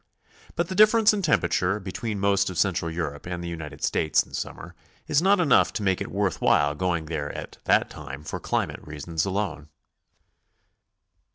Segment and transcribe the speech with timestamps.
[0.55, 4.33] But the difference in temperature between most of Central Europe and the United States in
[4.33, 4.73] summer
[5.07, 8.87] is not enough to make it worth while going there at that time for climatic
[8.87, 9.69] reasons alone.